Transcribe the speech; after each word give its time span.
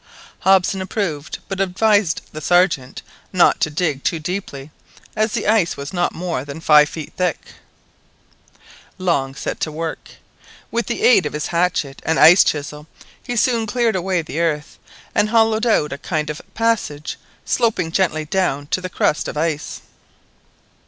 Hobson 0.39 0.81
approved, 0.81 1.37
but 1.47 1.59
advised 1.61 2.21
the 2.31 2.41
Sergeant 2.41 3.03
not 3.31 3.59
to 3.59 3.69
dig 3.69 4.03
too 4.03 4.17
deeply, 4.17 4.71
as 5.15 5.33
the 5.33 5.45
ice 5.47 5.77
was 5.77 5.93
not 5.93 6.11
more 6.11 6.43
than 6.43 6.59
five 6.59 6.89
feet 6.89 7.13
thick. 7.17 7.37
Long 8.97 9.35
set 9.35 9.59
to 9.59 9.71
work. 9.71 10.13
With 10.71 10.87
the 10.87 11.03
aid 11.03 11.27
of 11.27 11.33
his 11.33 11.45
hatchet 11.45 12.01
and 12.03 12.19
ice 12.19 12.43
chisel 12.43 12.87
he 13.21 13.33
had 13.33 13.39
soon 13.39 13.67
cleared 13.67 13.95
away 13.95 14.23
the 14.23 14.39
earth, 14.39 14.79
and 15.13 15.29
hollowed 15.29 15.67
out 15.67 15.93
a 15.93 15.99
kind 15.99 16.31
of 16.31 16.41
passage 16.55 17.17
sloping 17.45 17.91
gently 17.91 18.25
down 18.25 18.65
to 18.71 18.81
the 18.81 18.89
crust 18.89 19.27
of 19.27 19.37
ice. 19.37 19.81